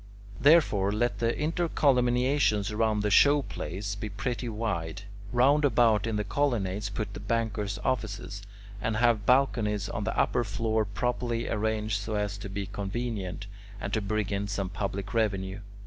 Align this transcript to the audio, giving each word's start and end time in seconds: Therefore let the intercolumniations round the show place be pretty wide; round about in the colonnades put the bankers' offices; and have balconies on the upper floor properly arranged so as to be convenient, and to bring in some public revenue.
Therefore 0.39 0.91
let 0.91 1.19
the 1.19 1.31
intercolumniations 1.31 2.75
round 2.75 3.03
the 3.03 3.11
show 3.11 3.43
place 3.43 3.93
be 3.93 4.09
pretty 4.09 4.49
wide; 4.49 5.03
round 5.31 5.63
about 5.63 6.07
in 6.07 6.15
the 6.15 6.23
colonnades 6.23 6.89
put 6.89 7.13
the 7.13 7.19
bankers' 7.19 7.77
offices; 7.83 8.41
and 8.81 8.97
have 8.97 9.27
balconies 9.27 9.89
on 9.89 10.03
the 10.03 10.19
upper 10.19 10.43
floor 10.43 10.85
properly 10.85 11.47
arranged 11.47 12.01
so 12.01 12.15
as 12.15 12.39
to 12.39 12.49
be 12.49 12.65
convenient, 12.65 13.45
and 13.79 13.93
to 13.93 14.01
bring 14.01 14.31
in 14.31 14.47
some 14.47 14.69
public 14.69 15.13
revenue. 15.13 15.59